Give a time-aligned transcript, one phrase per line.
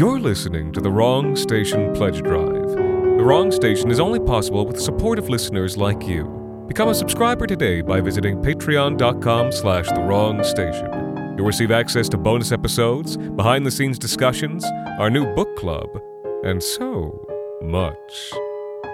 [0.00, 2.70] You're listening to the Wrong Station Pledge Drive.
[2.70, 6.24] The Wrong Station is only possible with supportive listeners like you.
[6.66, 11.34] Become a subscriber today by visiting patreon.com slash the wrong station.
[11.36, 14.64] You'll receive access to bonus episodes, behind-the-scenes discussions,
[14.98, 15.90] our new book club,
[16.44, 17.22] and so
[17.60, 18.32] much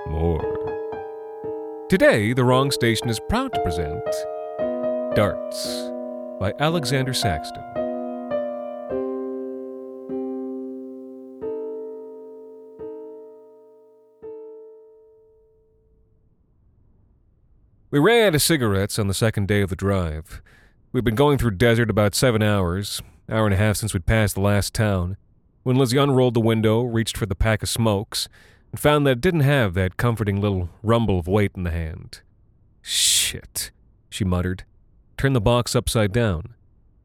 [0.09, 1.87] more.
[1.89, 4.03] Today, The Wrong Station is proud to present
[5.15, 5.89] Darts
[6.41, 7.76] by Alexander Saxton.
[17.97, 20.43] We ran out of cigarettes on the second day of the drive.
[20.93, 24.35] We'd been going through desert about seven hours, hour and a half since we'd passed
[24.35, 25.17] the last town,
[25.63, 28.29] when Lizzie unrolled the window, reached for the pack of smokes,
[28.71, 32.21] and found that it didn't have that comforting little rumble of weight in the hand.
[32.83, 33.71] Shit,
[34.11, 34.65] she muttered.
[35.17, 36.53] Turned the box upside down.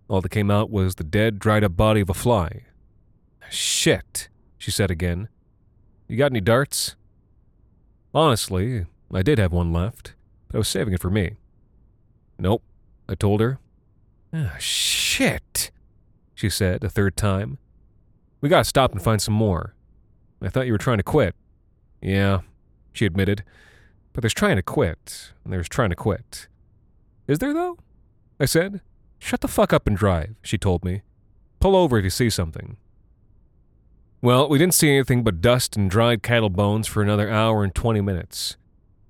[0.09, 2.65] All that came out was the dead, dried up body of a fly.
[3.49, 5.29] Shit, she said again.
[6.09, 6.97] You got any darts?
[8.13, 10.15] Honestly, I did have one left
[10.51, 11.35] but I was saving it for me.
[12.37, 12.61] Nope,
[13.07, 13.59] I told her.
[14.33, 15.71] Ah, shit,
[16.35, 17.57] she said a third time.
[18.41, 19.75] We gotta stop and find some more.
[20.41, 21.35] I thought you were trying to quit.
[22.01, 22.39] Yeah,
[22.91, 23.43] she admitted.
[24.11, 26.47] But there's trying to quit, and there's trying to quit.
[27.27, 27.77] Is there, though?
[28.39, 28.81] I said.
[29.19, 31.03] Shut the fuck up and drive, she told me.
[31.59, 32.75] Pull over if you see something.
[34.21, 37.73] Well, we didn't see anything but dust and dried cattle bones for another hour and
[37.73, 38.57] 20 minutes.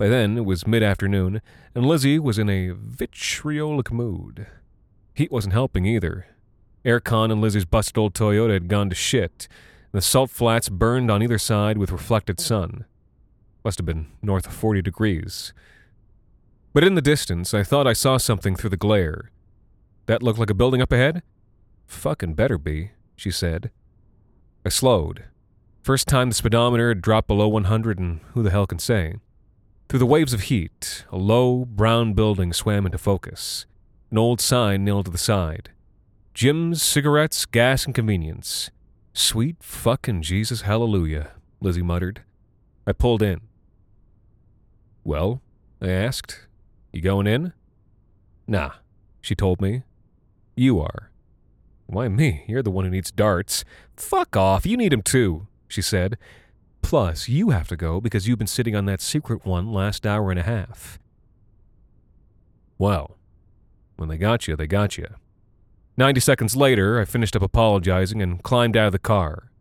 [0.01, 1.43] By then, it was mid afternoon,
[1.75, 4.47] and Lizzie was in a vitriolic mood.
[5.13, 6.25] Heat wasn't helping either.
[6.83, 9.47] Aircon and Lizzie's busted old Toyota had gone to shit,
[9.93, 12.85] and the salt flats burned on either side with reflected sun.
[13.63, 15.53] Must have been north of 40 degrees.
[16.73, 19.29] But in the distance, I thought I saw something through the glare.
[20.07, 21.21] That looked like a building up ahead?
[21.85, 23.69] Fucking better be, she said.
[24.65, 25.25] I slowed.
[25.83, 29.17] First time the speedometer had dropped below 100, and who the hell can say?
[29.91, 33.65] Through the waves of heat, a low, brown building swam into focus.
[34.09, 35.71] An old sign nailed to the side.
[36.33, 38.71] Jim's Cigarettes, Gas, and Convenience.
[39.11, 42.21] Sweet fucking Jesus, hallelujah, Lizzie muttered.
[42.87, 43.41] I pulled in.
[45.03, 45.41] Well,
[45.81, 46.47] I asked,
[46.93, 47.51] you going in?
[48.47, 48.71] Nah,
[49.19, 49.83] she told me.
[50.55, 51.11] You are.
[51.87, 52.45] Why me?
[52.47, 53.65] You're the one who needs darts.
[53.97, 56.17] Fuck off, you need 'em too, she said,
[56.91, 60.29] Plus, you have to go because you've been sitting on that secret one last hour
[60.29, 60.99] and a half.
[62.77, 63.15] Well,
[63.95, 65.07] when they got you, they got you.
[65.95, 69.53] Ninety seconds later, I finished up apologizing and climbed out of the car.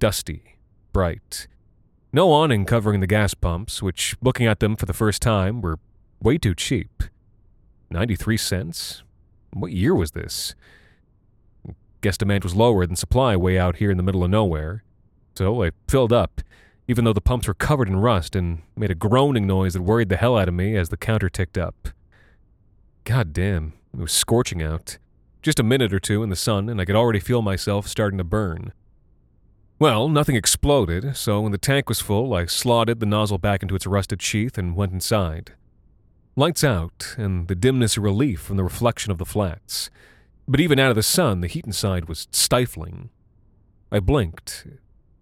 [0.00, 0.58] Dusty,
[0.92, 1.46] bright.
[2.12, 5.78] No awning covering the gas pumps, which, looking at them for the first time, were
[6.20, 7.04] way too cheap.
[7.88, 9.02] 93 cents?
[9.54, 10.54] What year was this?
[12.02, 14.84] Guess demand was lower than supply way out here in the middle of nowhere
[15.34, 16.40] so I filled up,
[16.88, 20.08] even though the pumps were covered in rust and made a groaning noise that worried
[20.08, 21.88] the hell out of me as the counter ticked up.
[23.04, 24.98] God damn, it was scorching out.
[25.42, 28.18] Just a minute or two in the sun, and I could already feel myself starting
[28.18, 28.72] to burn.
[29.78, 33.74] Well, nothing exploded, so when the tank was full, I slotted the nozzle back into
[33.74, 35.52] its rusted sheath and went inside.
[36.36, 39.88] Lights out, and the dimness a relief from the reflection of the flats.
[40.46, 43.08] But even out of the sun, the heat inside was stifling.
[43.90, 44.66] I blinked,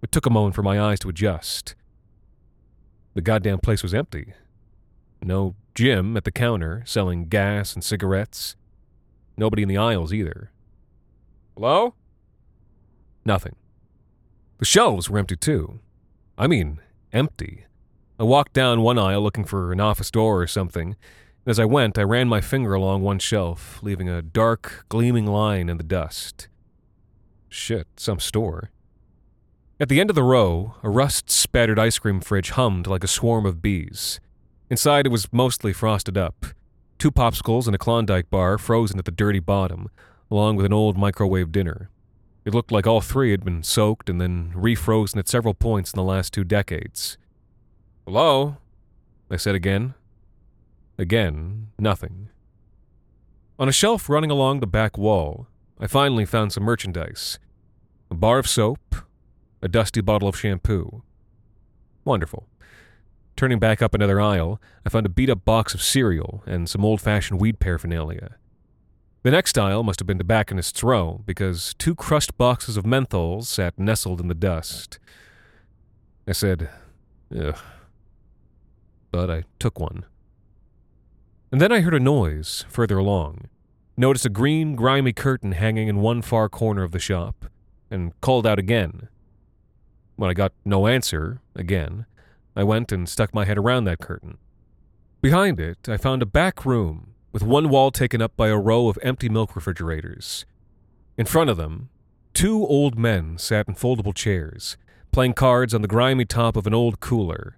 [0.03, 1.75] it took a moment for my eyes to adjust.
[3.15, 4.35] The goddamn place was empty.
[5.23, 8.57] No Jim at the counter selling gas and cigarettes.
[9.37, 10.51] Nobody in the aisles either.
[11.57, 11.95] Hello?
[13.25, 13.57] Nothing.
[14.59, 15.81] The shelves were empty too.
[16.37, 16.81] I mean,
[17.13, 17.65] empty.
[18.19, 20.97] I walked down one aisle looking for an office door or something,
[21.45, 25.27] and as I went, I ran my finger along one shelf, leaving a dark, gleaming
[25.27, 26.49] line in the dust.
[27.49, 28.71] Shit, some store.
[29.81, 33.09] At the end of the row, a rust spattered ice cream fridge hummed like a
[33.09, 34.19] swarm of bees.
[34.71, 36.47] Inside, it was mostly frosted up.
[36.99, 39.89] Two popsicles and a Klondike bar frozen at the dirty bottom,
[40.33, 41.91] along with an old microwave dinner.
[42.45, 45.97] It looked like all three had been soaked and then refrozen at several points in
[45.97, 47.17] the last two decades.
[48.05, 48.57] Hello?
[49.31, 49.95] I said again.
[50.99, 52.31] Again, nothing.
[53.61, 55.47] On a shelf running along the back wall,
[55.79, 57.39] I finally found some merchandise
[58.11, 59.08] a bar of soap,
[59.63, 61.03] a dusty bottle of shampoo.
[62.05, 62.47] Wonderful.
[63.37, 66.85] Turning back up another aisle, I found a beat up box of cereal and some
[66.85, 68.37] old fashioned weed paraphernalia.
[69.23, 73.79] The next aisle must have been tobacconist's row, because two crushed boxes of menthols sat
[73.79, 74.99] nestled in the dust.
[76.27, 76.71] I said,
[77.37, 77.59] ugh.
[79.11, 80.05] But I took one.
[81.51, 83.49] And then I heard a noise further along,
[83.97, 87.47] noticed a green, grimy curtain hanging in one far corner of the shop,
[87.91, 89.09] and called out again.
[90.19, 92.05] When I got no answer, again,
[92.57, 94.39] I went and stuck my head around that curtain.
[95.23, 98.89] Behind it, I found a back room with one wall taken up by a row
[98.89, 100.45] of empty milk refrigerators.
[101.17, 101.91] In front of them,
[102.35, 104.77] two old men sat in foldable chairs,
[105.13, 107.57] playing cards on the grimy top of an old cooler.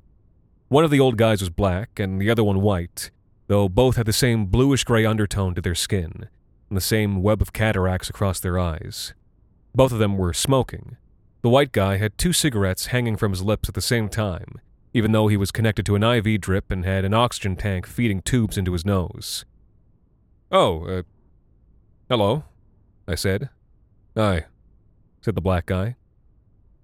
[0.69, 3.11] One of the old guys was black and the other one white,
[3.47, 6.29] though both had the same bluish gray undertone to their skin
[6.69, 9.15] and the same web of cataracts across their eyes.
[9.75, 10.99] Both of them were smoking.
[11.43, 14.61] The white guy had two cigarettes hanging from his lips at the same time,
[14.93, 18.21] even though he was connected to an IV drip and had an oxygen tank feeding
[18.21, 19.47] tubes into his nose.
[20.53, 21.03] Oh, uh,
[22.11, 22.45] hello,
[23.09, 23.49] I said.
[24.17, 24.45] Aye,
[25.23, 25.97] said the black guy.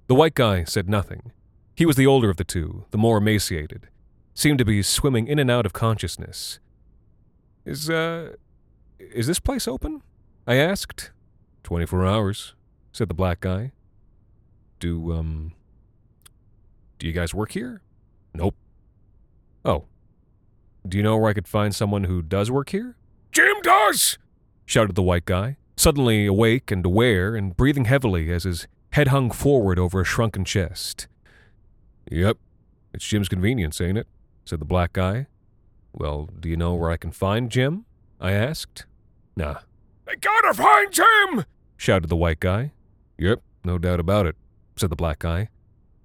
[0.06, 1.32] The white guy said nothing.
[1.74, 3.88] He was the older of the two, the more emaciated,
[4.32, 6.60] seemed to be swimming in and out of consciousness.
[7.66, 8.36] Is, uh,
[8.98, 10.02] is this place open?
[10.46, 11.10] I asked.
[11.62, 12.54] Twenty four hours,
[12.92, 13.72] said the black guy.
[14.78, 15.52] Do, um,
[16.98, 17.80] do you guys work here?
[18.34, 18.54] Nope.
[19.64, 19.84] Oh.
[20.86, 22.96] Do you know where I could find someone who does work here?
[23.32, 24.18] Jim does!
[24.64, 29.30] shouted the white guy, suddenly awake and aware and breathing heavily as his head hung
[29.30, 31.06] forward over a shrunken chest.
[32.10, 32.38] Yep,
[32.92, 34.06] it's Jim's convenience, ain't it?
[34.44, 35.26] said the black guy.
[35.92, 37.84] Well, do you know where I can find Jim?
[38.20, 38.86] I asked.
[39.36, 39.58] Nah.
[40.06, 41.44] They gotta find Jim!
[41.76, 42.72] shouted the white guy.
[43.18, 44.36] Yep, no doubt about it,
[44.76, 45.48] said the black guy.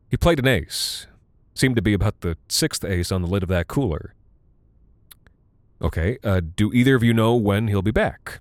[0.10, 1.08] He played an ace.
[1.54, 4.14] Seemed to be about the sixth ace on the lid of that cooler.
[5.82, 8.40] Okay, uh, do either of you know when he'll be back?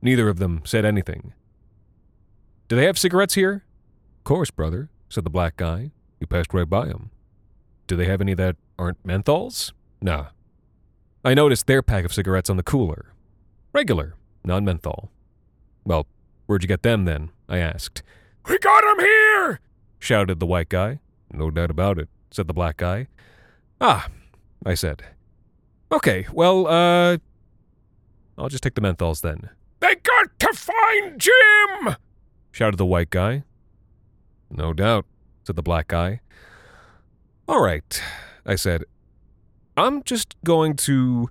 [0.00, 1.32] Neither of them said anything.
[2.68, 3.64] Do they have cigarettes here?
[4.18, 5.90] Of course, brother, said the black guy.
[6.20, 7.10] You passed right by 'em.
[7.86, 9.72] Do they have any that aren't menthols?
[10.00, 10.28] Nah.
[11.24, 13.12] I noticed their pack of cigarettes on the cooler.
[13.72, 14.14] Regular,
[14.44, 15.10] non menthol.
[15.84, 16.06] Well,
[16.46, 17.30] where'd you get them then?
[17.48, 18.02] I asked.
[18.48, 19.60] We got him here!
[19.98, 20.98] shouted the white guy.
[21.32, 23.06] No doubt about it, said the black guy.
[23.80, 24.08] Ah,
[24.64, 25.04] I said.
[25.90, 27.18] Okay, well, uh.
[28.36, 29.50] I'll just take the menthols then.
[29.80, 31.96] They got to find Jim!
[32.50, 33.44] shouted the white guy.
[34.50, 35.06] No doubt,
[35.44, 36.20] said the black guy.
[37.48, 38.02] All right,
[38.44, 38.84] I said.
[39.76, 41.28] I'm just going to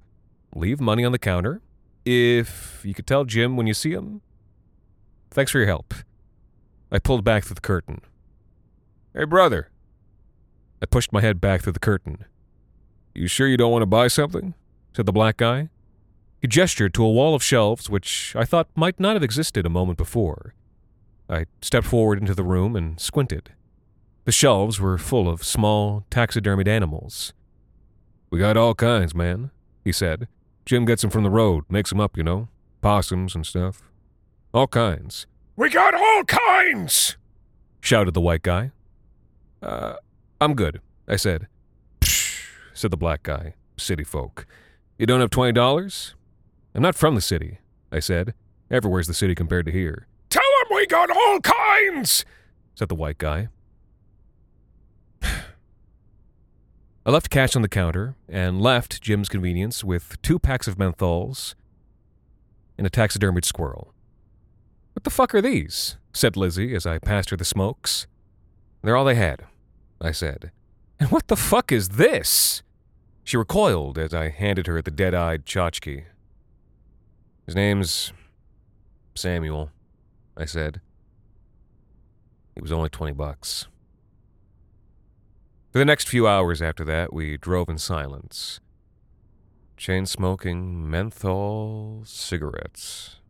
[0.56, 1.62] leave money on the counter.
[2.06, 4.22] If you could tell Jim when you see him.
[5.30, 5.94] Thanks for your help.
[6.92, 8.02] I pulled back through the curtain.
[9.16, 9.70] Hey, brother.
[10.82, 12.26] I pushed my head back through the curtain.
[13.14, 14.54] You sure you don't want to buy something?
[14.94, 15.70] said the black guy.
[16.42, 19.70] He gestured to a wall of shelves which I thought might not have existed a
[19.70, 20.54] moment before.
[21.30, 23.52] I stepped forward into the room and squinted.
[24.26, 27.34] The shelves were full of small, taxidermied animals.
[28.30, 29.52] We got all kinds, man,
[29.84, 30.28] he said.
[30.66, 32.50] Jim gets 'em from the road, makes 'em up, you know.
[32.82, 33.84] Possums and stuff.
[34.54, 35.26] All kinds.
[35.62, 37.18] We got all kinds!
[37.82, 38.72] shouted the white guy.
[39.62, 39.98] Uh,
[40.42, 41.46] I'm good, I said.
[42.00, 43.54] Psh, said the black guy.
[43.78, 44.48] City folk.
[44.98, 46.16] You don't have twenty dollars?
[46.74, 47.60] I'm not from the city,
[47.92, 48.34] I said.
[48.72, 50.08] Everywhere's the city compared to here.
[50.30, 52.26] Tell 'em we got all kinds,
[52.74, 53.50] said the white guy.
[55.22, 61.54] I left cash on the counter and left Jim's convenience with two packs of menthols
[62.80, 63.91] and a taxidermied squirrel.
[64.94, 65.98] What the fuck are these?
[66.14, 68.08] said Lizzie as I passed her the smokes.
[68.82, 69.46] They're all they had,
[70.02, 70.52] I said.
[71.00, 72.64] And what the fuck is this?
[73.24, 76.04] She recoiled as I handed her the dead eyed tchotchke.
[77.46, 78.12] His name's
[79.16, 79.72] Samuel,
[80.36, 80.82] I said.
[82.56, 83.68] It was only 20 bucks.
[85.72, 88.60] For the next few hours after that, we drove in silence.
[89.78, 93.21] Chain smoking menthol cigarettes.